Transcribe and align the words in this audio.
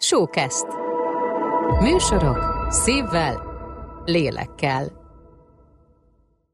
Showcast. 0.00 0.66
Műsorok 1.80 2.66
szívvel, 2.68 3.42
lélekkel. 4.04 4.86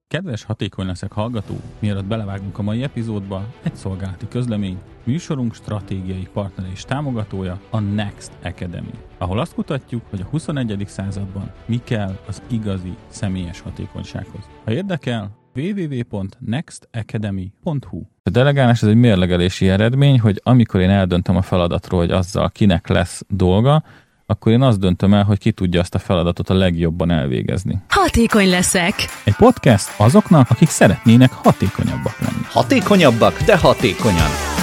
Kedves 0.08 0.44
hatékony 0.44 0.86
leszek 0.86 1.12
hallgató, 1.12 1.54
mielőtt 1.78 2.04
belevágunk 2.04 2.58
a 2.58 2.62
mai 2.62 2.82
epizódba, 2.82 3.44
egy 3.62 3.74
szolgálati 3.74 4.28
közlemény, 4.28 4.78
műsorunk 5.02 5.54
stratégiai 5.54 6.28
partner 6.32 6.70
és 6.70 6.82
támogatója 6.82 7.60
a 7.70 7.78
Next 7.78 8.32
Academy, 8.42 8.94
ahol 9.18 9.38
azt 9.38 9.54
kutatjuk, 9.54 10.02
hogy 10.10 10.20
a 10.20 10.28
21. 10.30 10.84
században 10.86 11.52
mi 11.66 11.80
kell 11.84 12.18
az 12.26 12.42
igazi 12.50 12.96
személyes 13.08 13.60
hatékonysághoz. 13.60 14.48
Ha 14.64 14.72
érdekel, 14.72 15.30
www.nextacademy.hu 15.56 18.02
A 18.22 18.30
delegálás 18.30 18.82
ez 18.82 18.88
egy 18.88 18.94
mérlegelési 18.94 19.68
eredmény, 19.68 20.20
hogy 20.20 20.40
amikor 20.42 20.80
én 20.80 20.90
eldöntöm 20.90 21.36
a 21.36 21.42
feladatról, 21.42 22.00
hogy 22.00 22.10
azzal 22.10 22.50
kinek 22.50 22.88
lesz 22.88 23.22
dolga, 23.28 23.82
akkor 24.26 24.52
én 24.52 24.62
azt 24.62 24.78
döntöm 24.78 25.14
el, 25.14 25.24
hogy 25.24 25.38
ki 25.38 25.52
tudja 25.52 25.80
azt 25.80 25.94
a 25.94 25.98
feladatot 25.98 26.50
a 26.50 26.54
legjobban 26.54 27.10
elvégezni. 27.10 27.82
Hatékony 27.88 28.48
leszek. 28.48 28.94
Egy 29.24 29.36
podcast 29.36 29.94
azoknak, 29.96 30.50
akik 30.50 30.68
szeretnének 30.68 31.32
hatékonyabbak 31.32 32.20
lenni. 32.20 32.42
Hatékonyabbak, 32.44 33.42
de 33.42 33.58
hatékonyan. 33.58 34.53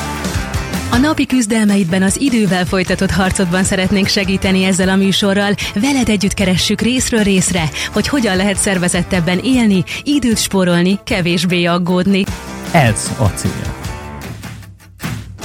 A 0.92 0.98
napi 0.98 1.26
küzdelmeidben 1.26 2.04
az 2.04 2.22
idővel 2.22 2.66
folytatott 2.66 3.12
harcodban 3.12 3.64
szeretnénk 3.64 4.08
segíteni 4.08 4.64
ezzel 4.64 4.90
a 4.90 4.96
műsorral. 4.96 5.54
Veled 5.74 6.10
együtt 6.10 6.34
keressük 6.34 6.82
részről 6.82 7.24
részre, 7.24 7.70
hogy 7.94 8.08
hogyan 8.08 8.36
lehet 8.36 8.58
szervezettebben 8.58 9.40
élni, 9.44 9.84
időt 10.04 10.38
spórolni, 10.38 11.00
kevésbé 11.04 11.66
aggódni. 11.66 12.24
Ez 12.72 13.12
a 13.18 13.26
cél. 13.26 13.76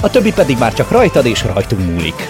A 0.01 0.09
többi 0.09 0.31
pedig 0.33 0.57
már 0.57 0.73
csak 0.73 0.91
rajtad 0.91 1.25
és 1.25 1.43
rajtunk 1.43 1.91
múlik. 1.91 2.27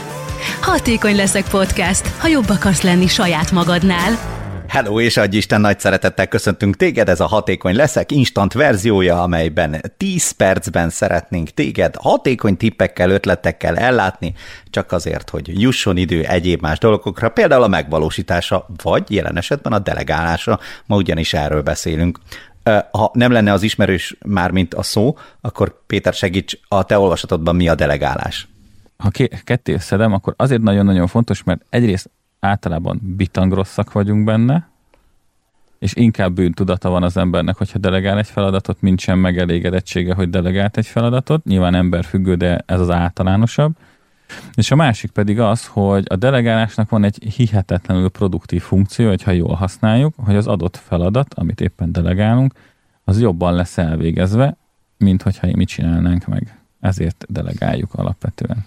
Hatékony 0.62 1.16
leszek 1.16 1.48
podcast, 1.48 2.12
ha 2.18 2.28
jobb 2.28 2.50
akarsz 2.50 2.82
lenni 2.82 3.08
saját 3.08 3.52
magadnál. 3.52 4.37
Hello, 4.68 5.00
és 5.00 5.18
adj 5.18 5.38
Isten 5.38 5.62
nagy 5.62 5.80
szeretettel 5.80 6.28
köszöntünk 6.28 6.76
téged, 6.76 7.10
ez 7.10 7.20
a 7.20 7.26
Hatékony 7.26 7.76
Leszek 7.76 8.12
instant 8.12 8.54
verziója, 8.54 9.22
amelyben 9.22 9.82
10 9.98 10.32
percben 10.32 10.90
szeretnénk 10.90 11.50
téged 11.50 11.96
hatékony 11.96 12.58
tippekkel, 12.58 13.10
ötletekkel 13.10 13.78
ellátni, 13.78 14.34
csak 14.70 14.92
azért, 14.92 15.30
hogy 15.30 15.62
jusson 15.62 15.98
idő 15.98 16.24
egyéb 16.24 16.62
más 16.62 16.78
dolgokra, 16.78 17.30
például 17.30 17.64
a 17.64 17.68
megvalósítása, 17.68 18.68
vagy 18.84 19.12
jelen 19.12 19.38
esetben 19.38 19.74
a 19.74 19.80
delegálása, 19.80 20.60
ma 20.86 20.96
ugyanis 20.96 21.34
erről 21.34 21.62
beszélünk. 21.62 22.20
Ha 22.92 23.12
nem 23.14 23.32
lenne 23.32 23.52
az 23.52 23.64
ismerős 23.64 24.18
már, 24.26 24.52
mint 24.52 24.74
a 24.74 24.84
szó, 24.84 25.18
akkor 25.42 25.84
Péter 25.88 26.14
segíts, 26.14 26.60
a 26.68 26.84
te 26.84 27.00
olvasatodban 27.00 27.56
mi 27.56 27.68
a 27.68 27.76
delegálás? 27.76 28.48
Ha 28.98 29.10
ketté 29.44 29.78
szedem, 29.78 30.14
akkor 30.14 30.34
azért 30.38 30.62
nagyon-nagyon 30.62 31.08
fontos, 31.08 31.44
mert 31.44 31.62
egyrészt 31.70 32.10
általában 32.48 33.00
bitangrosszak 33.16 33.92
vagyunk 33.92 34.24
benne, 34.24 34.70
és 35.80 35.96
inkább 35.96 36.34
bűntudata 36.34 36.90
van 36.90 37.04
az 37.04 37.18
embernek, 37.18 37.56
hogyha 37.56 37.80
delegál 37.80 38.18
egy 38.18 38.28
feladatot, 38.28 38.82
mint 38.82 39.00
sem 39.00 39.20
megelégedettsége, 39.20 40.14
hogy 40.14 40.30
delegált 40.30 40.78
egy 40.78 40.86
feladatot. 40.86 41.44
Nyilván 41.44 41.76
ember 41.76 42.06
függő, 42.06 42.36
de 42.36 42.64
ez 42.66 42.80
az 42.80 42.90
általánosabb. 42.90 43.76
És 44.54 44.72
a 44.72 44.76
másik 44.76 45.12
pedig 45.12 45.40
az, 45.40 45.66
hogy 45.66 46.06
a 46.10 46.16
delegálásnak 46.16 46.90
van 46.90 47.04
egy 47.04 47.34
hihetetlenül 47.36 48.10
produktív 48.10 48.62
funkció, 48.62 49.08
hogyha 49.08 49.32
jól 49.32 49.56
használjuk, 49.56 50.14
hogy 50.18 50.36
az 50.36 50.48
adott 50.48 50.78
feladat, 50.78 51.34
amit 51.34 51.62
éppen 51.62 51.92
delegálunk, 51.92 52.54
az 53.04 53.22
jobban 53.22 53.54
lesz 53.54 53.78
elvégezve, 53.78 54.58
mint 54.98 55.22
hogyha 55.22 55.48
mi 55.56 55.66
csinálnánk 55.66 56.26
meg. 56.26 56.60
Ezért 56.80 57.26
delegáljuk 57.30 57.94
alapvetően. 57.94 58.66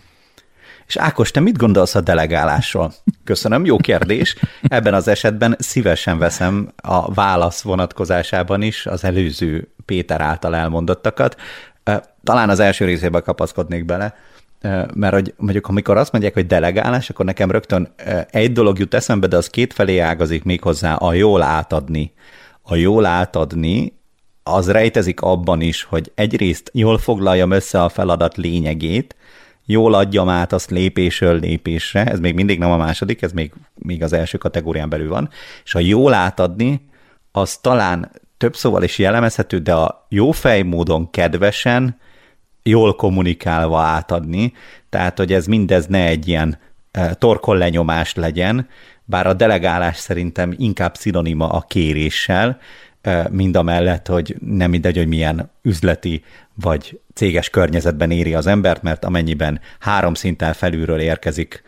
És 0.91 0.97
Ákos, 0.97 1.31
te 1.31 1.41
mit 1.41 1.57
gondolsz 1.57 1.95
a 1.95 2.01
delegálásról? 2.01 2.93
Köszönöm, 3.25 3.65
jó 3.65 3.77
kérdés. 3.77 4.37
Ebben 4.63 4.95
az 4.95 5.09
esetben 5.09 5.57
szívesen 5.59 6.19
veszem 6.19 6.73
a 6.83 7.13
válasz 7.15 7.63
vonatkozásában 7.63 8.63
is 8.63 8.87
az 8.87 9.05
előző 9.05 9.69
Péter 9.85 10.21
által 10.21 10.57
elmondottakat. 10.57 11.37
Talán 12.25 12.49
az 12.49 12.61
első 12.61 12.85
részébe 12.85 13.21
kapaszkodnék 13.21 13.85
bele, 13.85 14.15
mert 14.95 15.13
hogy 15.13 15.35
mondjuk 15.37 15.69
amikor 15.69 15.97
azt 15.97 16.13
mondják, 16.13 16.35
hogy 16.35 16.47
delegálás, 16.47 17.11
akkor 17.11 17.25
nekem 17.25 17.51
rögtön 17.51 17.95
egy 18.31 18.53
dolog 18.53 18.79
jut 18.79 18.95
eszembe, 18.95 19.27
de 19.27 19.37
az 19.37 19.49
két 19.49 19.73
felé 19.73 19.99
ágazik 19.99 20.45
még 20.45 20.63
hozzá, 20.63 20.95
a 20.95 21.13
jól 21.13 21.43
átadni. 21.43 22.13
A 22.63 22.75
jól 22.75 23.07
átadni 23.07 23.93
az 24.43 24.71
rejtezik 24.71 25.21
abban 25.21 25.61
is, 25.61 25.83
hogy 25.83 26.13
egyrészt 26.15 26.71
jól 26.75 26.99
foglaljam 26.99 27.51
össze 27.51 27.83
a 27.83 27.89
feladat 27.89 28.37
lényegét, 28.37 29.15
jól 29.71 29.95
adjam 29.95 30.29
át 30.29 30.53
azt 30.53 30.71
lépésről 30.71 31.41
lépésre, 31.41 32.05
ez 32.05 32.21
még 32.21 32.35
mindig 32.35 32.59
nem 32.59 32.71
a 32.71 32.77
második, 32.77 33.23
ez 33.23 33.33
még, 33.33 33.53
még 33.75 34.03
az 34.03 34.13
első 34.13 34.39
kategórián 34.39 34.89
belül 34.89 35.09
van, 35.09 35.29
és 35.65 35.75
a 35.75 35.79
jól 35.79 36.15
átadni, 36.15 36.89
az 37.33 37.57
talán 37.57 38.11
több 38.37 38.57
szóval 38.57 38.83
is 38.83 38.99
jellemezhető, 38.99 39.59
de 39.59 39.75
a 39.75 40.07
jó 40.09 40.31
módon 40.65 41.11
kedvesen, 41.11 41.99
jól 42.63 42.95
kommunikálva 42.95 43.81
átadni, 43.81 44.53
tehát 44.89 45.19
hogy 45.19 45.33
ez 45.33 45.47
mindez 45.47 45.87
ne 45.87 46.07
egy 46.07 46.29
ilyen 46.29 46.59
e, 46.91 47.15
torkol 47.15 47.57
lenyomás 47.57 48.15
legyen, 48.15 48.69
bár 49.05 49.27
a 49.27 49.33
delegálás 49.33 49.97
szerintem 49.97 50.55
inkább 50.57 50.95
szinonima 50.95 51.49
a 51.49 51.61
kéréssel, 51.61 52.59
mind 53.31 53.57
a 53.57 53.63
mellett, 53.63 54.07
hogy 54.07 54.37
nem 54.41 54.71
mindegy, 54.71 54.97
hogy 54.97 55.09
milyen 55.09 55.51
üzleti 55.63 56.25
vagy 56.61 57.01
céges 57.15 57.51
környezetben 57.51 58.11
éri 58.11 58.35
az 58.35 58.47
embert, 58.47 58.83
mert 58.83 59.05
amennyiben 59.05 59.61
három 59.79 60.15
szinten 60.15 60.53
felülről 60.53 61.01
érkezik 61.01 61.63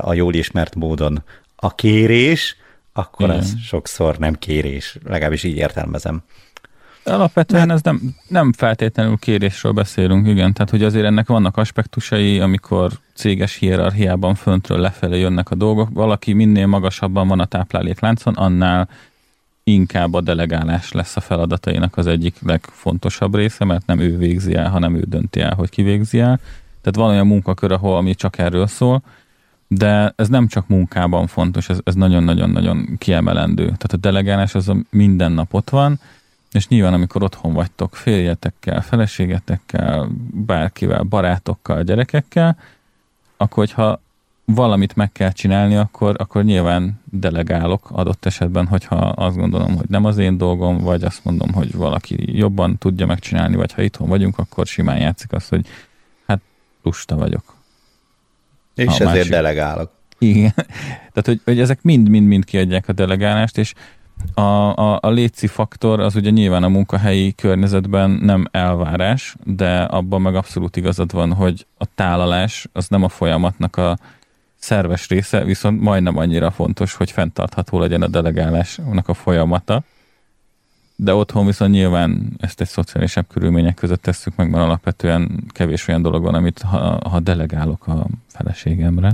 a 0.00 0.14
jól 0.14 0.34
ismert 0.34 0.74
módon 0.74 1.22
a 1.56 1.74
kérés, 1.74 2.56
akkor 2.92 3.28
Igen. 3.28 3.40
ez 3.40 3.52
sokszor 3.62 4.18
nem 4.18 4.34
kérés, 4.34 4.98
legalábbis 5.04 5.42
így 5.42 5.56
értelmezem. 5.56 6.22
Alapvetően 7.04 7.70
ez 7.70 7.82
nem, 7.82 8.14
nem 8.28 8.52
feltétlenül 8.52 9.16
kérésről 9.16 9.72
beszélünk, 9.72 10.26
igen. 10.26 10.52
Tehát, 10.52 10.70
hogy 10.70 10.82
azért 10.82 11.04
ennek 11.04 11.26
vannak 11.26 11.56
aspektusai, 11.56 12.40
amikor 12.40 12.92
céges 13.14 13.54
hierarchiában 13.54 14.34
föntről 14.34 14.78
lefelé 14.78 15.20
jönnek 15.20 15.50
a 15.50 15.54
dolgok. 15.54 15.88
Valaki 15.92 16.32
minél 16.32 16.66
magasabban 16.66 17.28
van 17.28 17.40
a 17.40 17.44
táplálékláncon, 17.44 18.34
annál 18.34 18.88
inkább 19.72 20.14
a 20.14 20.20
delegálás 20.20 20.92
lesz 20.92 21.16
a 21.16 21.20
feladatainak 21.20 21.96
az 21.96 22.06
egyik 22.06 22.36
legfontosabb 22.42 23.34
része, 23.34 23.64
mert 23.64 23.86
nem 23.86 23.98
ő 23.98 24.16
végzi 24.16 24.54
el, 24.54 24.70
hanem 24.70 24.94
ő 24.94 25.04
dönti 25.06 25.40
el, 25.40 25.54
hogy 25.54 25.70
ki 25.70 25.82
végzi 25.82 26.20
el. 26.20 26.40
Tehát 26.80 26.96
van 26.96 27.10
olyan 27.10 27.26
munkakör, 27.26 27.72
ahol 27.72 27.96
ami 27.96 28.14
csak 28.14 28.38
erről 28.38 28.66
szól, 28.66 29.02
de 29.68 30.12
ez 30.16 30.28
nem 30.28 30.46
csak 30.46 30.68
munkában 30.68 31.26
fontos, 31.26 31.68
ez, 31.68 31.94
nagyon-nagyon-nagyon 31.94 32.96
kiemelendő. 32.98 33.64
Tehát 33.64 33.92
a 33.92 33.96
delegálás 33.96 34.54
az 34.54 34.68
a 34.68 34.76
minden 34.90 35.32
nap 35.32 35.54
ott 35.54 35.70
van, 35.70 36.00
és 36.52 36.68
nyilván 36.68 36.92
amikor 36.92 37.22
otthon 37.22 37.52
vagytok 37.52 37.96
férjetekkel, 37.96 38.82
feleségetekkel, 38.82 40.08
bárkivel, 40.30 41.02
barátokkal, 41.02 41.82
gyerekekkel, 41.82 42.56
akkor 43.36 43.66
hogyha 43.66 44.00
valamit 44.54 44.96
meg 44.96 45.12
kell 45.12 45.32
csinálni, 45.32 45.76
akkor, 45.76 46.14
akkor 46.18 46.44
nyilván 46.44 47.00
delegálok 47.10 47.88
adott 47.90 48.24
esetben, 48.24 48.66
hogyha 48.66 48.96
azt 48.96 49.36
gondolom, 49.36 49.76
hogy 49.76 49.88
nem 49.88 50.04
az 50.04 50.18
én 50.18 50.36
dolgom, 50.36 50.78
vagy 50.78 51.02
azt 51.02 51.24
mondom, 51.24 51.52
hogy 51.52 51.74
valaki 51.74 52.36
jobban 52.38 52.78
tudja 52.78 53.06
megcsinálni, 53.06 53.56
vagy 53.56 53.72
ha 53.72 53.82
itthon 53.82 54.08
vagyunk, 54.08 54.38
akkor 54.38 54.66
simán 54.66 54.98
játszik 54.98 55.32
azt, 55.32 55.48
hogy 55.48 55.66
hát 56.26 56.40
lusta 56.82 57.16
vagyok. 57.16 57.54
És 58.74 58.86
ezért 58.86 59.04
másik... 59.04 59.30
delegálok. 59.30 59.90
Igen. 60.18 60.52
Tehát, 61.12 61.24
hogy, 61.24 61.40
hogy 61.44 61.60
ezek 61.60 61.82
mind-mind-mind 61.82 62.44
kiadják 62.44 62.88
a 62.88 62.92
delegálást, 62.92 63.58
és 63.58 63.74
a, 64.34 64.40
a, 64.76 64.98
a 65.02 65.10
léci 65.10 65.46
faktor 65.46 66.00
az 66.00 66.14
ugye 66.16 66.30
nyilván 66.30 66.62
a 66.62 66.68
munkahelyi 66.68 67.32
környezetben 67.34 68.10
nem 68.10 68.46
elvárás, 68.50 69.36
de 69.44 69.80
abban 69.80 70.20
meg 70.20 70.34
abszolút 70.34 70.76
igazad 70.76 71.12
van, 71.12 71.32
hogy 71.32 71.66
a 71.78 71.84
tálalás 71.94 72.68
az 72.72 72.88
nem 72.88 73.02
a 73.02 73.08
folyamatnak 73.08 73.76
a 73.76 73.98
szerves 74.58 75.08
része, 75.08 75.44
viszont 75.44 75.80
majdnem 75.80 76.16
annyira 76.16 76.50
fontos, 76.50 76.94
hogy 76.94 77.10
fenntartható 77.10 77.78
legyen 77.78 78.02
a 78.02 78.08
delegálásnak 78.08 79.08
a 79.08 79.14
folyamata. 79.14 79.82
De 80.96 81.14
otthon 81.14 81.46
viszont 81.46 81.72
nyilván 81.72 82.36
ezt 82.38 82.60
egy 82.60 82.68
szociálisabb 82.68 83.26
körülmények 83.28 83.74
között 83.74 84.02
tesszük 84.02 84.36
meg, 84.36 84.50
mert 84.50 84.64
alapvetően 84.64 85.44
kevés 85.48 85.88
olyan 85.88 86.02
dolog 86.02 86.22
van, 86.22 86.34
amit 86.34 86.62
ha, 86.62 87.08
ha 87.08 87.20
delegálok 87.20 87.86
a 87.86 88.06
feleségemre, 88.26 89.12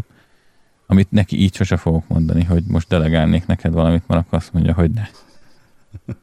amit 0.86 1.10
neki 1.10 1.40
így 1.40 1.54
sose 1.54 1.76
fogok 1.76 2.08
mondani, 2.08 2.44
hogy 2.44 2.62
most 2.66 2.88
delegálnék 2.88 3.46
neked 3.46 3.72
valamit, 3.72 4.02
mert 4.06 4.26
akkor 4.26 4.38
azt 4.38 4.52
mondja, 4.52 4.74
hogy 4.74 4.90
ne. 4.90 5.08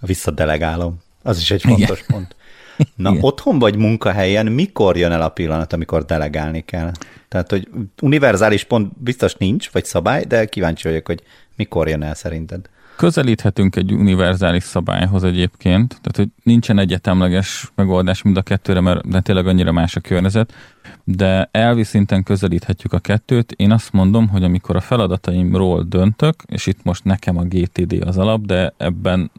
Visszadelegálom. 0.00 1.00
Az 1.22 1.38
is 1.38 1.50
egy 1.50 1.62
fontos 1.62 1.98
Igen. 1.98 2.04
pont. 2.06 2.36
Na, 2.96 3.10
Igen. 3.10 3.22
otthon 3.22 3.58
vagy 3.58 3.76
munkahelyen, 3.76 4.46
mikor 4.46 4.96
jön 4.96 5.12
el 5.12 5.22
a 5.22 5.28
pillanat, 5.28 5.72
amikor 5.72 6.04
delegálni 6.04 6.60
kell? 6.60 6.92
Tehát, 7.32 7.50
hogy 7.50 7.68
univerzális 8.00 8.64
pont 8.64 8.92
biztos 8.98 9.34
nincs, 9.34 9.70
vagy 9.70 9.84
szabály, 9.84 10.24
de 10.24 10.44
kíváncsi 10.44 10.88
vagyok, 10.88 11.06
hogy 11.06 11.22
mikor 11.56 11.88
jön 11.88 12.02
el 12.02 12.14
szerinted. 12.14 12.68
Közelíthetünk 12.96 13.76
egy 13.76 13.92
univerzális 13.92 14.62
szabályhoz 14.62 15.24
egyébként, 15.24 15.88
tehát 15.88 16.16
hogy 16.16 16.28
nincsen 16.42 16.78
egyetemleges 16.78 17.72
megoldás 17.74 18.22
mind 18.22 18.36
a 18.36 18.42
kettőre, 18.42 18.80
mert 18.80 19.08
de 19.08 19.20
tényleg 19.20 19.46
annyira 19.46 19.72
más 19.72 19.96
a 19.96 20.00
környezet, 20.00 20.52
de 21.04 21.48
elvi 21.50 21.84
szinten 21.84 22.22
közelíthetjük 22.22 22.92
a 22.92 22.98
kettőt. 22.98 23.52
Én 23.52 23.70
azt 23.70 23.92
mondom, 23.92 24.28
hogy 24.28 24.42
amikor 24.42 24.76
a 24.76 24.80
feladataimról 24.80 25.82
döntök, 25.88 26.34
és 26.46 26.66
itt 26.66 26.82
most 26.82 27.04
nekem 27.04 27.36
a 27.36 27.44
GTD 27.44 28.02
az 28.06 28.18
alap, 28.18 28.46
de 28.46 28.74
ebben 28.76 29.30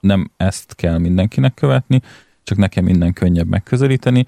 nem 0.00 0.30
ezt 0.36 0.74
kell 0.74 0.98
mindenkinek 0.98 1.54
követni, 1.54 2.00
csak 2.42 2.58
nekem 2.58 2.84
minden 2.84 3.12
könnyebb 3.12 3.48
megközelíteni, 3.48 4.26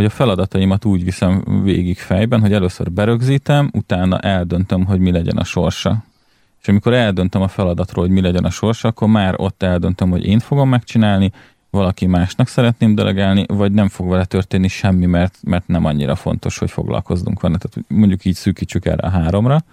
hogy 0.00 0.08
a 0.08 0.14
feladataimat 0.14 0.84
úgy 0.84 1.04
viszem 1.04 1.62
végig 1.62 1.98
fejben, 1.98 2.40
hogy 2.40 2.52
először 2.52 2.92
berögzítem, 2.92 3.70
utána 3.72 4.18
eldöntöm, 4.18 4.84
hogy 4.84 5.00
mi 5.00 5.10
legyen 5.10 5.36
a 5.36 5.44
sorsa. 5.44 6.04
És 6.60 6.68
amikor 6.68 6.92
eldöntöm 6.92 7.42
a 7.42 7.48
feladatról, 7.48 8.04
hogy 8.04 8.14
mi 8.14 8.20
legyen 8.20 8.44
a 8.44 8.50
sorsa, 8.50 8.88
akkor 8.88 9.08
már 9.08 9.34
ott 9.36 9.62
eldöntöm, 9.62 10.10
hogy 10.10 10.24
én 10.24 10.38
fogom 10.38 10.68
megcsinálni, 10.68 11.32
valaki 11.70 12.06
másnak 12.06 12.48
szeretném 12.48 12.94
delegálni, 12.94 13.44
vagy 13.48 13.72
nem 13.72 13.88
fog 13.88 14.08
vele 14.08 14.24
történni 14.24 14.68
semmi, 14.68 15.06
mert, 15.06 15.38
mert 15.42 15.66
nem 15.66 15.84
annyira 15.84 16.14
fontos, 16.14 16.58
hogy 16.58 16.70
foglalkozzunk 16.70 17.40
vele. 17.40 17.58
Tehát 17.58 17.88
mondjuk 17.90 18.24
így 18.24 18.34
szűkítsük 18.34 18.86
erre 18.86 19.06
a 19.06 19.10
háromra. 19.10 19.64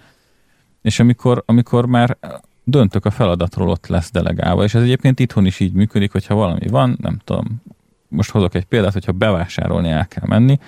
És 0.82 1.00
amikor, 1.00 1.42
amikor 1.46 1.86
már 1.86 2.16
döntök 2.64 3.04
a 3.04 3.10
feladatról, 3.10 3.68
ott 3.68 3.86
lesz 3.86 4.10
delegálva. 4.10 4.64
És 4.64 4.74
ez 4.74 4.82
egyébként 4.82 5.20
itthon 5.20 5.46
is 5.46 5.60
így 5.60 5.72
működik, 5.72 6.12
hogyha 6.12 6.34
valami 6.34 6.66
van, 6.66 6.96
nem 7.00 7.18
tudom, 7.24 7.62
most 8.08 8.30
hozok 8.30 8.54
egy 8.54 8.64
példát, 8.64 8.92
hogyha 8.92 9.12
bevásárolni 9.12 9.88
el 9.88 10.06
kell 10.06 10.26
menni, 10.26 10.58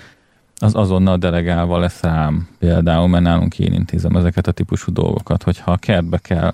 az 0.55 0.75
azonnal 0.75 1.17
delegálva 1.17 1.77
lesz 1.77 2.01
rám 2.01 2.47
például, 2.59 3.07
mert 3.07 3.23
nálunk 3.23 3.59
én 3.59 3.73
intézem 3.73 4.15
ezeket 4.15 4.47
a 4.47 4.51
típusú 4.51 4.91
dolgokat, 4.91 5.43
hogyha 5.43 5.71
a 5.71 5.77
kertbe 5.77 6.17
kell 6.17 6.53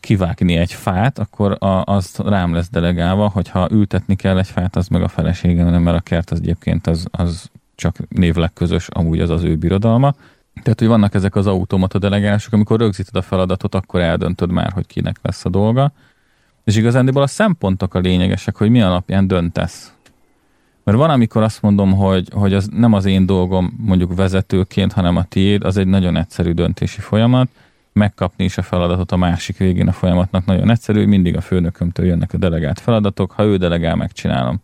kivágni 0.00 0.56
egy 0.56 0.72
fát, 0.72 1.18
akkor 1.18 1.56
a, 1.58 1.84
az 1.84 2.16
rám 2.16 2.54
lesz 2.54 2.68
delegálva, 2.70 3.28
hogyha 3.28 3.68
ültetni 3.70 4.16
kell 4.16 4.38
egy 4.38 4.46
fát, 4.46 4.76
az 4.76 4.88
meg 4.88 5.02
a 5.02 5.08
feleségem, 5.08 5.82
mert 5.82 5.96
a 5.96 6.00
kert 6.00 6.30
az 6.30 6.38
egyébként 6.38 6.86
az, 6.86 7.06
az 7.10 7.50
csak 7.74 7.96
névleg 8.08 8.52
közös, 8.52 8.88
amúgy 8.88 9.20
az 9.20 9.30
az 9.30 9.42
ő 9.42 9.56
birodalma. 9.56 10.14
Tehát, 10.62 10.78
hogy 10.78 10.88
vannak 10.88 11.14
ezek 11.14 11.36
az 11.36 11.46
automata 11.46 11.98
delegálások, 11.98 12.52
amikor 12.52 12.78
rögzíted 12.78 13.16
a 13.16 13.22
feladatot, 13.22 13.74
akkor 13.74 14.00
eldöntöd 14.00 14.50
már, 14.50 14.72
hogy 14.72 14.86
kinek 14.86 15.18
lesz 15.22 15.44
a 15.44 15.48
dolga. 15.48 15.92
És 16.64 16.76
igazándiból 16.76 17.22
a 17.22 17.26
szempontok 17.26 17.94
a 17.94 17.98
lényegesek, 17.98 18.56
hogy 18.56 18.70
mi 18.70 18.82
alapján 18.82 19.26
döntesz. 19.26 19.92
Mert 20.84 20.98
van, 20.98 21.10
amikor 21.10 21.42
azt 21.42 21.62
mondom, 21.62 21.92
hogy, 21.92 22.28
hogy 22.32 22.54
az 22.54 22.68
nem 22.72 22.92
az 22.92 23.04
én 23.04 23.26
dolgom 23.26 23.74
mondjuk 23.78 24.14
vezetőként, 24.14 24.92
hanem 24.92 25.16
a 25.16 25.24
tiéd, 25.24 25.64
az 25.64 25.76
egy 25.76 25.86
nagyon 25.86 26.16
egyszerű 26.16 26.52
döntési 26.52 27.00
folyamat. 27.00 27.48
Megkapni 27.92 28.44
is 28.44 28.58
a 28.58 28.62
feladatot 28.62 29.12
a 29.12 29.16
másik 29.16 29.56
végén 29.56 29.88
a 29.88 29.92
folyamatnak 29.92 30.44
nagyon 30.44 30.70
egyszerű, 30.70 31.06
mindig 31.06 31.36
a 31.36 31.40
főnökömtől 31.40 32.06
jönnek 32.06 32.32
a 32.32 32.36
delegált 32.36 32.80
feladatok, 32.80 33.32
ha 33.32 33.44
ő 33.44 33.56
delegál, 33.56 33.96
megcsinálom. 33.96 34.60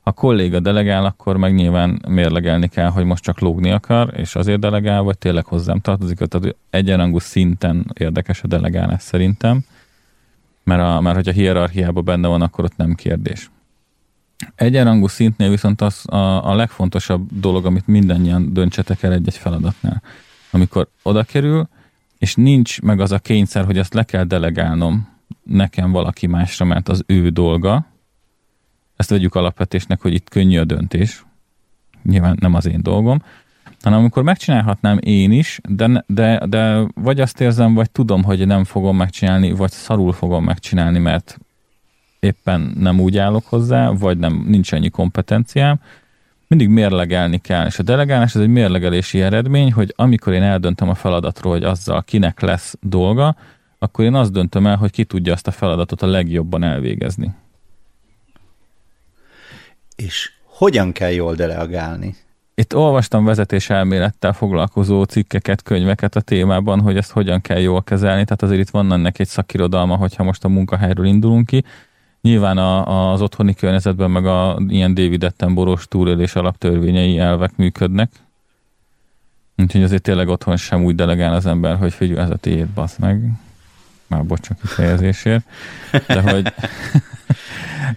Ha 0.00 0.12
kolléga 0.12 0.60
delegál, 0.60 1.04
akkor 1.04 1.36
meg 1.36 1.54
nyilván 1.54 2.02
mérlegelni 2.08 2.68
kell, 2.68 2.88
hogy 2.88 3.04
most 3.04 3.22
csak 3.22 3.40
lógni 3.40 3.70
akar, 3.70 4.12
és 4.16 4.34
azért 4.34 4.60
delegál, 4.60 5.02
vagy 5.02 5.18
tényleg 5.18 5.44
hozzám 5.44 5.80
tartozik, 5.80 6.18
tehát 6.18 6.56
egyenrangú 6.70 7.18
szinten 7.18 7.90
érdekes 7.98 8.42
a 8.42 8.46
delegálás 8.46 9.02
szerintem, 9.02 9.64
mert, 10.64 10.82
a, 10.82 11.00
mert 11.00 11.16
hogyha 11.16 11.32
hierarchiában 11.32 12.04
benne 12.04 12.28
van, 12.28 12.42
akkor 12.42 12.64
ott 12.64 12.76
nem 12.76 12.94
kérdés. 12.94 13.50
Egyenrangú 14.54 15.06
szintnél 15.06 15.50
viszont 15.50 15.80
az 15.80 16.08
a, 16.08 16.50
a 16.50 16.54
legfontosabb 16.54 17.28
dolog, 17.40 17.66
amit 17.66 17.86
mindannyian 17.86 18.52
döntsetek 18.52 19.02
el 19.02 19.12
egy-egy 19.12 19.36
feladatnál. 19.36 20.02
Amikor 20.50 20.88
oda 21.02 21.22
kerül, 21.22 21.68
és 22.18 22.34
nincs 22.34 22.80
meg 22.80 23.00
az 23.00 23.12
a 23.12 23.18
kényszer, 23.18 23.64
hogy 23.64 23.78
ezt 23.78 23.94
le 23.94 24.02
kell 24.02 24.24
delegálnom 24.24 25.08
nekem 25.42 25.92
valaki 25.92 26.26
másra, 26.26 26.64
mert 26.64 26.88
az 26.88 27.04
ő 27.06 27.28
dolga, 27.28 27.86
ezt 28.96 29.10
vegyük 29.10 29.34
alapvetésnek, 29.34 30.00
hogy 30.00 30.14
itt 30.14 30.28
könnyű 30.28 30.58
a 30.58 30.64
döntés, 30.64 31.24
nyilván 32.02 32.36
nem 32.40 32.54
az 32.54 32.66
én 32.66 32.82
dolgom, 32.82 33.22
hanem 33.84 33.98
amikor 33.98 34.22
megcsinálhatnám 34.22 34.98
én 35.00 35.32
is, 35.32 35.60
de, 35.68 36.04
de, 36.06 36.46
de 36.46 36.86
vagy 36.94 37.20
azt 37.20 37.40
érzem, 37.40 37.74
vagy 37.74 37.90
tudom, 37.90 38.22
hogy 38.22 38.46
nem 38.46 38.64
fogom 38.64 38.96
megcsinálni, 38.96 39.52
vagy 39.52 39.70
szarul 39.70 40.12
fogom 40.12 40.44
megcsinálni, 40.44 40.98
mert 40.98 41.38
éppen 42.20 42.72
nem 42.78 43.00
úgy 43.00 43.18
állok 43.18 43.46
hozzá, 43.46 43.90
vagy 43.90 44.18
nem 44.18 44.44
nincs 44.46 44.72
annyi 44.72 44.88
kompetenciám, 44.88 45.80
mindig 46.46 46.68
mérlegelni 46.68 47.38
kell. 47.38 47.66
És 47.66 47.78
a 47.78 47.82
delegálás 47.82 48.34
ez 48.34 48.40
egy 48.40 48.48
mérlegelési 48.48 49.20
eredmény, 49.20 49.72
hogy 49.72 49.92
amikor 49.96 50.32
én 50.32 50.42
eldöntöm 50.42 50.88
a 50.88 50.94
feladatról, 50.94 51.52
hogy 51.52 51.64
azzal 51.64 52.02
kinek 52.02 52.40
lesz 52.40 52.74
dolga, 52.80 53.36
akkor 53.78 54.04
én 54.04 54.14
azt 54.14 54.32
döntöm 54.32 54.66
el, 54.66 54.76
hogy 54.76 54.90
ki 54.90 55.04
tudja 55.04 55.32
azt 55.32 55.46
a 55.46 55.50
feladatot 55.50 56.02
a 56.02 56.06
legjobban 56.06 56.62
elvégezni. 56.62 57.34
És 59.96 60.32
hogyan 60.44 60.92
kell 60.92 61.10
jól 61.10 61.34
delegálni? 61.34 62.14
Itt 62.56 62.74
olvastam 62.74 63.24
vezetés 63.24 63.70
elmélettel 63.70 64.32
foglalkozó 64.32 65.02
cikkeket, 65.02 65.62
könyveket 65.62 66.16
a 66.16 66.20
témában, 66.20 66.80
hogy 66.80 66.96
ezt 66.96 67.10
hogyan 67.10 67.40
kell 67.40 67.58
jól 67.58 67.82
kezelni, 67.82 68.24
tehát 68.24 68.42
azért 68.42 68.60
itt 68.60 68.70
van 68.70 68.92
ennek 68.92 69.18
egy 69.18 69.28
szakirodalma, 69.28 69.96
hogyha 69.96 70.22
most 70.22 70.44
a 70.44 70.48
munkahelyről 70.48 71.06
indulunk 71.06 71.46
ki. 71.46 71.64
Nyilván 72.20 72.58
a, 72.58 73.12
az 73.12 73.20
otthoni 73.20 73.54
környezetben 73.54 74.10
meg 74.10 74.26
a 74.26 74.58
ilyen 74.68 74.94
David 74.94 75.24
Attenborough 75.24 75.82
túlélés 75.82 76.34
alaptörvényei 76.34 77.18
elvek 77.18 77.56
működnek. 77.56 78.10
Úgyhogy 79.56 79.82
azért 79.82 80.02
tényleg 80.02 80.28
otthon 80.28 80.56
sem 80.56 80.84
úgy 80.84 80.94
delegál 80.94 81.34
az 81.34 81.46
ember, 81.46 81.76
hogy 81.76 81.92
figyelj, 81.92 82.18
ez 82.18 82.30
a 82.30 82.36
tiéd, 82.36 82.66
basz 82.66 82.96
meg. 82.96 83.30
Már 84.06 84.24
bocsánat 84.24 84.60
kifejezésért. 84.60 85.44
De 86.06 86.20
hogy 86.20 86.52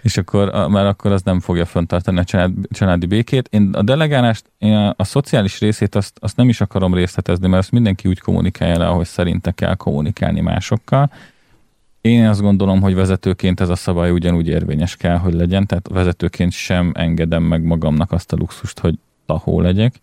és 0.01 0.17
akkor, 0.17 0.67
már 0.69 0.85
akkor 0.85 1.11
az 1.11 1.21
nem 1.21 1.39
fogja 1.39 1.65
föntartani 1.65 2.19
a 2.19 2.23
család, 2.23 2.51
családi 2.69 3.05
békét. 3.05 3.47
Én 3.51 3.69
a 3.73 3.81
delegálást, 3.81 4.51
én 4.57 4.73
a, 4.73 4.93
a 4.97 5.03
szociális 5.03 5.59
részét 5.59 5.95
azt, 5.95 6.17
azt 6.21 6.37
nem 6.37 6.49
is 6.49 6.61
akarom 6.61 6.93
részletezni, 6.93 7.47
mert 7.47 7.61
azt 7.61 7.71
mindenki 7.71 8.07
úgy 8.07 8.19
kommunikálja 8.19 8.77
le, 8.77 8.87
ahogy 8.87 9.05
szerinte 9.05 9.51
kell 9.51 9.75
kommunikálni 9.75 10.41
másokkal. 10.41 11.11
Én 12.01 12.25
azt 12.25 12.41
gondolom, 12.41 12.81
hogy 12.81 12.95
vezetőként 12.95 13.59
ez 13.59 13.69
a 13.69 13.75
szabály 13.75 14.11
ugyanúgy 14.11 14.47
érvényes 14.47 14.95
kell, 14.95 15.17
hogy 15.17 15.33
legyen, 15.33 15.65
tehát 15.65 15.87
vezetőként 15.87 16.51
sem 16.51 16.91
engedem 16.95 17.43
meg 17.43 17.63
magamnak 17.63 18.11
azt 18.11 18.33
a 18.33 18.35
luxust, 18.35 18.79
hogy 18.79 18.99
tahó 19.25 19.61
legyek. 19.61 19.95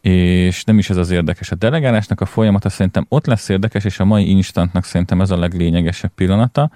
És 0.00 0.64
nem 0.64 0.78
is 0.78 0.90
ez 0.90 0.96
az 0.96 1.10
érdekes. 1.10 1.50
A 1.50 1.54
delegálásnak 1.54 2.20
a 2.20 2.26
folyamata 2.26 2.68
szerintem 2.68 3.06
ott 3.08 3.26
lesz 3.26 3.48
érdekes, 3.48 3.84
és 3.84 4.00
a 4.00 4.04
mai 4.04 4.30
instantnak 4.30 4.84
szerintem 4.84 5.20
ez 5.20 5.30
a 5.30 5.38
leglényegesebb 5.38 6.10
pillanata, 6.14 6.70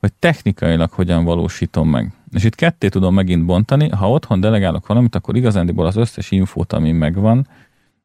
hogy 0.00 0.12
technikailag 0.12 0.90
hogyan 0.90 1.24
valósítom 1.24 1.88
meg. 1.88 2.12
És 2.32 2.44
itt 2.44 2.54
ketté 2.54 2.88
tudom 2.88 3.14
megint 3.14 3.44
bontani, 3.44 3.88
ha 3.88 4.10
otthon 4.10 4.40
delegálok 4.40 4.86
valamit, 4.86 5.14
akkor 5.14 5.36
igazándiból 5.36 5.86
az 5.86 5.96
összes 5.96 6.30
infót, 6.30 6.72
ami 6.72 6.92
megvan, 6.92 7.46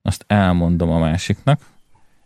azt 0.02 0.24
elmondom 0.28 0.90
a 0.90 1.00
másiknak, 1.00 1.60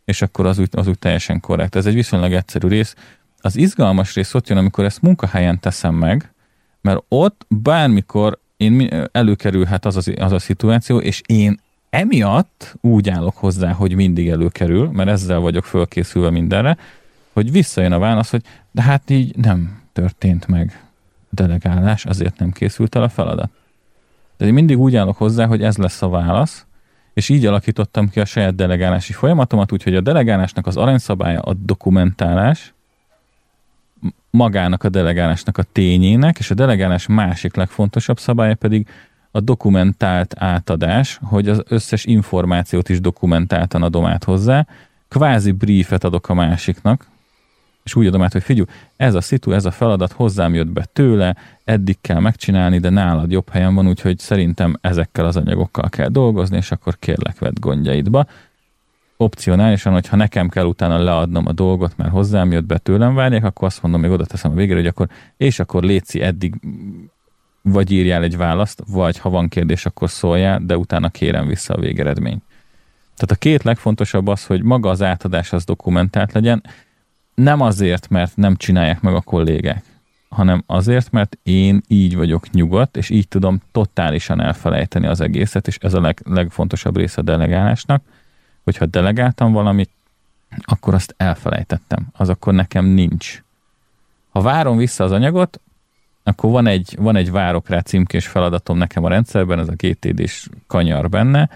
és 0.06 0.22
akkor 0.22 0.46
az 0.46 0.60
úgy, 0.60 0.70
az 0.72 0.88
úgy 0.88 1.00
teljesen 1.00 1.40
korrekt. 1.40 1.76
Ez 1.76 1.86
egy 1.86 1.94
viszonylag 1.94 2.32
egyszerű 2.32 2.68
rész. 2.68 2.96
Az 3.42 3.56
izgalmas 3.56 4.16
rész 4.16 4.34
ott 4.34 4.48
jön, 4.48 4.58
amikor 4.58 4.86
ezt 4.86 5.02
munkahelyen 5.02 5.60
teszem 5.60 5.96
meg, 5.96 6.34
mert 6.82 7.04
ott 7.08 7.46
bármikor 7.48 8.40
én 8.58 9.08
előkerülhet 9.12 9.86
az, 9.86 9.96
az, 9.96 10.14
az 10.18 10.32
a 10.32 10.40
szituáció, 10.40 10.98
és 10.98 11.22
én 11.26 11.60
emiatt 11.90 12.76
úgy 12.82 13.10
állok 13.10 13.38
hozzá, 13.38 13.72
hogy 13.72 13.96
mindig 13.96 14.30
előkerül, 14.30 14.90
mert 14.92 15.10
ezzel 15.10 15.40
vagyok 15.40 15.66
fölkészülve 15.66 16.30
mindenre, 16.30 16.78
hogy 17.34 17.52
visszajön 17.52 17.92
a 17.92 18.00
válasz, 18.00 18.30
hogy 18.32 18.44
de 18.72 18.82
hát 18.82 19.10
így 19.10 19.36
nem 19.36 19.82
történt 19.94 20.48
meg 20.48 20.84
delegálás, 21.30 22.06
azért 22.06 22.40
nem 22.40 22.52
készült 22.52 22.96
el 22.96 23.04
a 23.04 23.10
feladat. 23.10 23.50
De 24.38 24.46
én 24.46 24.54
mindig 24.54 24.80
úgy 24.80 24.96
állok 24.96 25.18
hozzá, 25.18 25.46
hogy 25.46 25.64
ez 25.64 25.78
lesz 25.78 26.02
a 26.02 26.10
válasz, 26.10 26.66
és 27.14 27.30
így 27.30 27.46
alakítottam 27.46 28.10
ki 28.10 28.20
a 28.20 28.26
saját 28.26 28.56
delegálási 28.56 29.14
folyamatomat, 29.14 29.72
úgyhogy 29.72 29.96
a 29.96 30.02
delegálásnak 30.02 30.68
az 30.68 30.78
aranyszabálya 30.78 31.40
a 31.40 31.54
dokumentálás, 31.54 32.74
magának 34.30 34.84
a 34.84 34.90
delegálásnak 34.90 35.58
a 35.58 35.64
tényének, 35.64 36.40
és 36.40 36.52
a 36.52 36.54
delegálás 36.54 37.08
másik 37.08 37.56
legfontosabb 37.56 38.20
szabálya 38.20 38.56
pedig 38.56 38.88
a 39.32 39.40
dokumentált 39.40 40.36
átadás, 40.38 41.20
hogy 41.24 41.50
az 41.50 41.64
összes 41.68 42.06
információt 42.06 42.90
is 42.90 43.02
dokumentáltan 43.02 43.84
adom 43.84 44.06
át 44.06 44.24
hozzá, 44.24 44.68
kvázi 45.08 45.52
briefet 45.52 46.04
adok 46.04 46.30
a 46.30 46.34
másiknak, 46.34 47.08
és 47.90 47.96
úgy 47.96 48.08
adom 48.08 48.22
át, 48.22 48.32
hogy 48.32 48.44
figyelj, 48.44 48.68
ez 48.98 49.14
a 49.14 49.22
szitu, 49.22 49.52
ez 49.52 49.66
a 49.66 49.72
feladat 49.72 50.12
hozzám 50.12 50.54
jött 50.54 50.68
be 50.68 50.86
tőle, 50.94 51.36
eddig 51.64 51.98
kell 52.02 52.20
megcsinálni, 52.20 52.80
de 52.80 52.90
nálad 52.90 53.32
jobb 53.32 53.50
helyen 53.50 53.76
van, 53.76 53.88
úgyhogy 53.88 54.20
szerintem 54.20 54.78
ezekkel 54.82 55.26
az 55.26 55.36
anyagokkal 55.36 55.90
kell 55.90 56.08
dolgozni, 56.08 56.58
és 56.58 56.72
akkor 56.72 57.00
kérlek 57.00 57.40
vedd 57.40 57.60
gondjaidba. 57.60 58.26
Opcionálisan, 59.18 59.94
hogyha 59.94 60.16
nekem 60.16 60.50
kell 60.50 60.66
utána 60.66 61.04
leadnom 61.04 61.48
a 61.48 61.52
dolgot, 61.52 61.98
mert 61.98 62.12
hozzám 62.12 62.52
jött 62.52 62.66
be, 62.66 62.78
tőlem 62.78 63.14
várják, 63.14 63.44
akkor 63.44 63.68
azt 63.68 63.82
mondom, 63.82 64.02
még 64.02 64.12
oda 64.12 64.26
teszem 64.26 64.52
a 64.52 64.56
végére, 64.56 64.78
hogy 64.78 64.88
akkor, 64.88 65.08
és 65.38 65.60
akkor 65.60 65.84
létszi 65.84 66.22
eddig 66.22 66.56
vagy 67.62 67.92
írjál 67.92 68.24
egy 68.24 68.38
választ, 68.38 68.84
vagy 68.88 69.18
ha 69.18 69.30
van 69.30 69.48
kérdés, 69.48 69.86
akkor 69.86 70.10
szóljál, 70.10 70.60
de 70.66 70.78
utána 70.78 71.10
kérem 71.10 71.48
vissza 71.48 71.74
a 71.74 71.80
végeredményt. 71.80 72.44
Tehát 73.16 73.32
a 73.32 73.40
két 73.40 73.64
legfontosabb 73.64 74.28
az, 74.28 74.46
hogy 74.46 74.64
maga 74.64 74.90
az 74.90 75.02
átadás 75.02 75.54
az 75.54 75.64
dokumentált 75.64 76.34
legyen, 76.34 76.64
nem 77.40 77.62
azért, 77.62 78.10
mert 78.10 78.36
nem 78.36 78.56
csinálják 78.56 79.02
meg 79.02 79.14
a 79.14 79.22
kollégák, 79.22 79.84
hanem 80.30 80.64
azért, 80.66 81.12
mert 81.12 81.38
én 81.44 81.82
így 81.88 82.16
vagyok 82.16 82.50
nyugodt, 82.50 82.98
és 82.98 83.10
így 83.10 83.28
tudom 83.28 83.62
totálisan 83.72 84.42
elfelejteni 84.42 85.08
az 85.08 85.22
egészet, 85.22 85.68
és 85.68 85.78
ez 85.82 85.94
a 85.94 86.02
leg, 86.02 86.22
legfontosabb 86.26 86.98
része 86.98 87.22
a 87.22 87.24
delegálásnak, 87.24 88.04
hogyha 88.64 88.86
delegáltam 88.86 89.52
valamit, 89.52 89.90
akkor 90.62 90.94
azt 90.94 91.14
elfelejtettem. 91.18 92.08
Az 92.14 92.30
akkor 92.30 92.54
nekem 92.54 92.86
nincs. 92.86 93.44
Ha 94.30 94.42
várom 94.42 94.78
vissza 94.78 95.04
az 95.04 95.12
anyagot, 95.12 95.60
akkor 96.24 96.52
van 96.52 96.68
egy, 96.68 96.96
van 97.00 97.16
egy 97.16 97.32
várok 97.32 97.70
rá 97.70 97.80
címkés 97.80 98.28
feladatom 98.28 98.78
nekem 98.78 99.04
a 99.04 99.10
rendszerben, 99.10 99.60
ez 99.60 99.68
a 99.68 99.74
GTD-s 99.76 100.50
kanyar 100.68 101.10
benne, 101.10 101.50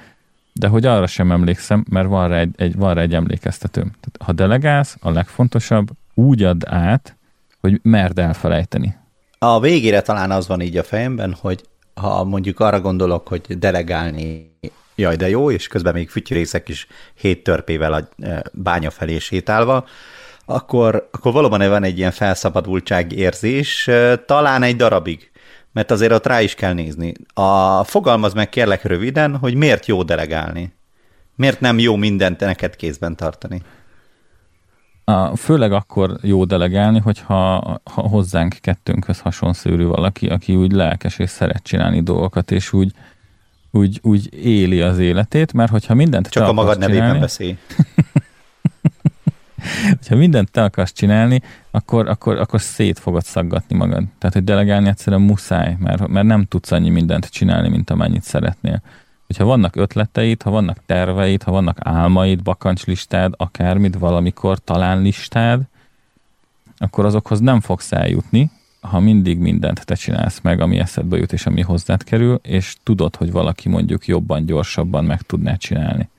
de 0.54 0.68
hogy 0.68 0.86
arra 0.86 1.08
sem 1.08 1.32
emlékszem, 1.32 1.86
mert 1.90 2.08
van 2.08 2.28
rá 2.28 2.40
egy, 2.40 2.54
egy, 2.56 2.76
van 2.76 2.94
rá 2.94 3.02
egy 3.02 3.14
emlékeztetőm. 3.14 3.92
Tehát, 3.92 4.18
ha 4.26 4.32
delegálsz, 4.32 4.98
a 5.02 5.10
legfontosabb, 5.10 5.90
úgy 6.14 6.44
add 6.44 6.62
át, 6.66 7.18
hogy 7.60 7.80
merd 7.82 8.20
elfelejteni. 8.20 8.96
A 9.38 9.60
végére 9.60 10.02
talán 10.02 10.32
az 10.32 10.48
van 10.48 10.62
így 10.62 10.78
a 10.78 10.84
fejemben, 10.84 11.36
hogy 11.42 11.64
ha 11.94 12.24
mondjuk 12.24 12.60
arra 12.60 12.82
gondolok, 12.82 13.28
hogy 13.28 13.42
delegálni 13.58 14.52
jaj, 14.96 15.16
de 15.16 15.30
jó, 15.30 15.52
és 15.52 15.68
közben 15.68 15.94
még 15.94 16.10
fütyrészek 16.10 16.70
is 16.70 16.88
hét 17.14 17.44
törpével 17.44 17.94
a 17.94 18.10
e, 18.26 18.44
bánya 18.54 18.90
felé 18.90 19.20
sétálva, 19.20 19.86
akkor, 20.46 21.10
akkor 21.12 21.34
valóban 21.34 21.70
van 21.70 21.84
egy 21.84 21.98
ilyen 21.98 22.12
felszabadultság 22.12 23.12
érzés, 23.12 23.88
e, 23.88 24.16
talán 24.16 24.64
egy 24.64 24.76
darabig, 24.76 25.32
mert 25.74 25.92
azért 25.92 26.12
ott 26.12 26.26
rá 26.26 26.42
is 26.42 26.56
kell 26.56 26.74
nézni. 26.74 27.14
A 27.34 27.84
fogalmaz 27.84 28.34
meg 28.34 28.50
kérlek 28.50 28.84
röviden, 28.84 29.38
hogy 29.38 29.54
miért 29.56 29.86
jó 29.86 30.04
delegálni. 30.04 30.74
Miért 31.36 31.60
nem 31.60 31.80
jó 31.80 31.96
mindent 31.96 32.40
neked 32.40 32.76
kézben 32.76 33.16
tartani? 33.16 33.62
A, 35.04 35.36
főleg 35.36 35.72
akkor 35.72 36.18
jó 36.22 36.46
delegálni, 36.46 37.00
hogyha 37.00 37.36
ha 37.84 38.02
hozzánk 38.02 38.56
kettőnkhöz 38.62 39.20
hasonszőrű 39.20 39.86
valaki, 39.86 40.28
aki 40.28 40.56
úgy 40.56 40.72
lelkes 40.72 41.20
és 41.20 41.30
szeret 41.30 41.64
csinálni 41.64 42.02
dolgokat, 42.02 42.52
és 42.52 42.74
úgy, 42.74 42.92
úgy, 43.72 44.00
úgy 44.04 44.34
éli 44.34 44.82
az 44.82 45.00
életét, 45.00 45.54
mert 45.54 45.72
hogyha 45.72 45.94
mindent 45.94 46.28
Csak 46.30 46.48
a 46.48 46.54
magad 46.54 46.78
nevében 46.78 47.20
beszélj. 47.20 47.58
hogyha 49.98 50.16
mindent 50.16 50.52
te 50.52 50.64
akarsz 50.64 50.94
csinálni, 50.94 51.42
akkor, 51.72 52.08
akkor, 52.10 52.38
akkor 52.38 52.62
szét 52.62 53.00
fogod 53.00 53.24
szaggatni 53.24 53.76
magad. 53.76 54.04
Tehát, 54.18 54.34
hogy 54.34 54.44
delegálni 54.44 54.88
egyszerűen 54.88 55.22
muszáj, 55.22 55.76
mert, 55.80 56.08
mert 56.08 56.26
nem 56.26 56.46
tudsz 56.46 56.72
annyi 56.72 56.90
mindent 56.90 57.26
csinálni, 57.26 57.70
mint 57.70 57.90
amennyit 57.90 58.24
szeretnél. 58.24 58.82
Hogyha 59.26 59.46
vannak 59.46 59.76
ötleteid, 59.76 60.42
ha 60.42 60.50
vannak 60.50 60.78
terveid, 60.86 61.44
ha 61.44 61.52
vannak 61.52 61.78
álmaid, 61.80 62.44
bakancslistád, 62.44 63.34
akármit, 63.38 63.96
valamikor 63.96 64.60
talán 64.60 65.02
listád, 65.02 65.62
akkor 66.78 67.06
azokhoz 67.06 67.40
nem 67.40 67.60
fogsz 67.60 67.92
eljutni, 67.92 68.52
ha 68.82 69.00
mindig 69.00 69.40
mindent 69.40 69.86
te 69.86 69.96
csinálsz 69.96 70.40
meg, 70.42 70.62
ami 70.62 70.78
eszedbe 70.80 71.18
jut 71.18 71.34
és 71.34 71.46
ami 71.46 71.62
hozzád 71.62 72.04
kerül, 72.04 72.40
és 72.44 72.76
tudod, 72.84 73.16
hogy 73.16 73.32
valaki 73.32 73.70
mondjuk 73.70 74.08
jobban, 74.08 74.46
gyorsabban 74.46 75.06
meg 75.06 75.22
tudná 75.22 75.56
csinálni. 75.56 76.10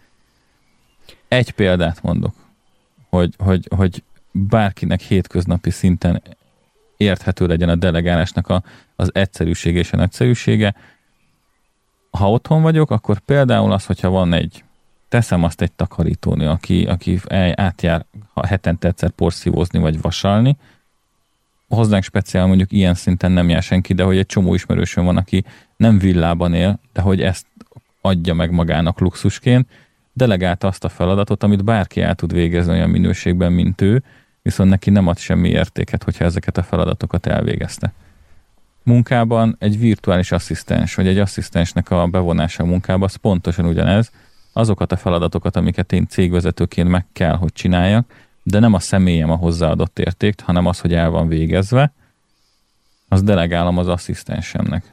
Egy 1.28 1.50
példát 1.50 2.02
mondok, 2.02 2.34
hogy, 3.14 3.34
hogy, 3.38 3.68
hogy 3.76 4.02
bárkinek 4.30 5.00
hétköznapi 5.00 5.70
szinten 5.70 6.22
érthető 6.96 7.46
legyen 7.46 7.68
a 7.68 7.74
delegálásnak 7.74 8.48
a, 8.48 8.62
az 8.96 9.10
egyszerűsége 9.14 9.78
és 9.78 9.92
a 9.92 9.96
nagyszerűsége. 9.96 10.74
Ha 12.10 12.30
otthon 12.30 12.62
vagyok, 12.62 12.90
akkor 12.90 13.18
például 13.18 13.72
az, 13.72 13.86
hogyha 13.86 14.10
van 14.10 14.32
egy, 14.32 14.64
teszem 15.08 15.42
azt 15.44 15.60
egy 15.60 15.72
takarítóni, 15.72 16.44
aki, 16.44 16.84
aki 16.84 17.20
átjár 17.54 18.04
ha 18.32 18.46
hetente 18.46 18.88
egyszer 18.88 19.10
porszívózni 19.10 19.78
vagy 19.78 20.00
vasalni, 20.00 20.56
hozzánk 21.68 22.02
speciál 22.02 22.46
mondjuk 22.46 22.72
ilyen 22.72 22.94
szinten 22.94 23.32
nem 23.32 23.48
jár 23.48 23.62
senki, 23.62 23.94
de 23.94 24.02
hogy 24.02 24.18
egy 24.18 24.26
csomó 24.26 24.54
ismerősöm 24.54 25.04
van, 25.04 25.16
aki 25.16 25.44
nem 25.76 25.98
villában 25.98 26.54
él, 26.54 26.78
de 26.92 27.00
hogy 27.00 27.22
ezt 27.22 27.46
adja 28.00 28.34
meg 28.34 28.50
magának 28.50 29.00
luxusként, 29.00 29.68
delegálta 30.14 30.66
azt 30.66 30.84
a 30.84 30.88
feladatot, 30.88 31.42
amit 31.42 31.64
bárki 31.64 32.00
el 32.00 32.14
tud 32.14 32.32
végezni 32.32 32.72
olyan 32.72 32.90
minőségben, 32.90 33.52
mint 33.52 33.80
ő, 33.80 34.02
viszont 34.42 34.70
neki 34.70 34.90
nem 34.90 35.06
ad 35.06 35.18
semmi 35.18 35.48
értéket, 35.48 36.02
hogyha 36.02 36.24
ezeket 36.24 36.58
a 36.58 36.62
feladatokat 36.62 37.26
elvégezte. 37.26 37.92
Munkában 38.82 39.56
egy 39.58 39.78
virtuális 39.78 40.32
asszisztens, 40.32 40.94
vagy 40.94 41.06
egy 41.06 41.18
asszisztensnek 41.18 41.90
a 41.90 42.06
bevonása 42.06 42.62
a 42.62 42.66
munkába, 42.66 43.04
az 43.04 43.14
pontosan 43.14 43.64
ugyanez, 43.64 44.10
azokat 44.52 44.92
a 44.92 44.96
feladatokat, 44.96 45.56
amiket 45.56 45.92
én 45.92 46.06
cégvezetőként 46.06 46.88
meg 46.88 47.06
kell, 47.12 47.36
hogy 47.36 47.52
csináljak, 47.52 48.12
de 48.42 48.58
nem 48.58 48.74
a 48.74 48.78
személyem 48.78 49.30
a 49.30 49.36
hozzáadott 49.36 49.98
érték, 49.98 50.40
hanem 50.40 50.66
az, 50.66 50.80
hogy 50.80 50.94
el 50.94 51.10
van 51.10 51.28
végezve, 51.28 51.92
az 53.08 53.22
delegálom 53.22 53.78
az 53.78 53.88
asszisztensemnek. 53.88 54.92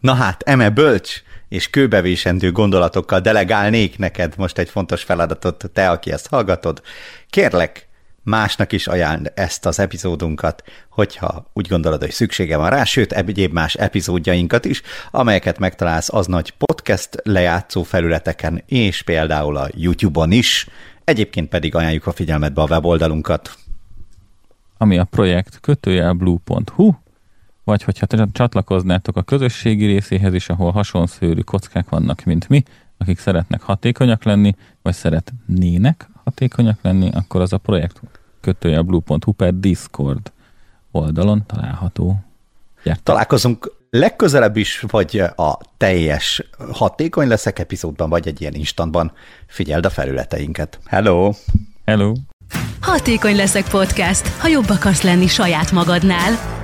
Na 0.00 0.14
hát, 0.14 0.42
eme 0.42 0.70
bölcs 0.70 1.22
és 1.50 1.70
kőbevésendő 1.70 2.52
gondolatokkal 2.52 3.20
delegálnék 3.20 3.98
neked 3.98 4.34
most 4.36 4.58
egy 4.58 4.68
fontos 4.68 5.02
feladatot, 5.02 5.70
te, 5.72 5.90
aki 5.90 6.12
ezt 6.12 6.28
hallgatod. 6.28 6.82
Kérlek, 7.30 7.88
másnak 8.22 8.72
is 8.72 8.86
ajánl 8.86 9.26
ezt 9.34 9.66
az 9.66 9.78
epizódunkat, 9.78 10.62
hogyha 10.90 11.50
úgy 11.52 11.68
gondolod, 11.68 12.00
hogy 12.00 12.10
szüksége 12.10 12.56
van 12.56 12.70
rá, 12.70 12.84
sőt, 12.84 13.12
egyéb 13.12 13.52
más 13.52 13.74
epizódjainkat 13.74 14.64
is, 14.64 14.82
amelyeket 15.10 15.58
megtalálsz 15.58 16.12
az 16.12 16.26
nagy 16.26 16.52
podcast 16.52 17.08
lejátszó 17.22 17.82
felületeken, 17.82 18.62
és 18.66 19.02
például 19.02 19.56
a 19.56 19.68
YouTube-on 19.74 20.32
is. 20.32 20.68
Egyébként 21.04 21.48
pedig 21.48 21.74
ajánljuk 21.74 22.06
a 22.06 22.12
figyelmetbe 22.12 22.62
a 22.62 22.66
weboldalunkat. 22.70 23.54
Ami 24.78 24.98
a 24.98 25.04
projekt 25.04 25.60
kötőjelblue.hu, 25.60 26.92
vagy 27.70 27.82
hogyha 27.82 28.26
csatlakoznátok 28.32 29.16
a 29.16 29.22
közösségi 29.22 29.86
részéhez 29.86 30.34
is, 30.34 30.48
ahol 30.48 30.70
hasonszőrű 30.70 31.40
kockák 31.40 31.88
vannak, 31.88 32.24
mint 32.24 32.48
mi, 32.48 32.62
akik 32.98 33.18
szeretnek 33.18 33.60
hatékonyak 33.60 34.24
lenni, 34.24 34.54
vagy 34.82 34.94
szeretnének 34.94 36.08
hatékonyak 36.24 36.78
lenni, 36.82 37.10
akkor 37.12 37.40
az 37.40 37.52
a 37.52 37.58
projekt 37.58 38.00
kötője 38.40 38.82
blue.hu 38.82 39.32
per 39.32 39.54
Discord 39.54 40.32
oldalon 40.90 41.46
található. 41.46 42.16
Gyertek. 42.84 43.02
Találkozunk 43.02 43.72
legközelebb 43.90 44.56
is, 44.56 44.84
vagy 44.88 45.18
a 45.36 45.58
teljes 45.76 46.42
hatékony 46.72 47.28
leszek 47.28 47.58
epizódban, 47.58 48.08
vagy 48.08 48.26
egy 48.26 48.40
ilyen 48.40 48.54
instantban. 48.54 49.12
Figyeld 49.46 49.84
a 49.84 49.90
felületeinket. 49.90 50.78
Hello! 50.86 51.32
Hello! 51.84 52.12
Hatékony 52.80 53.36
leszek 53.36 53.68
podcast, 53.68 54.28
ha 54.28 54.48
jobb 54.48 54.68
akarsz 54.68 55.02
lenni 55.02 55.26
saját 55.26 55.72
magadnál. 55.72 56.58